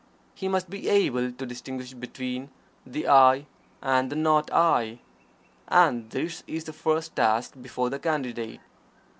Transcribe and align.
He 0.33 0.47
must 0.47 0.67
be 0.67 0.89
able 0.89 1.31
to 1.31 1.45
distinguish 1.45 1.93
between 1.93 2.49
the 2.87 3.07
"I" 3.07 3.45
and 3.83 4.09
the 4.09 4.15
"Not 4.15 4.51
I." 4.51 4.97
And 5.67 6.09
this 6.09 6.41
is 6.47 6.63
the 6.63 6.73
first 6.73 7.15
task 7.15 7.53
before 7.61 7.91
the 7.91 7.99
Candidate. 7.99 8.61